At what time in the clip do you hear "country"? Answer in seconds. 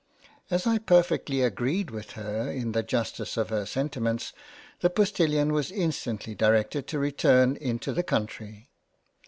8.01-8.71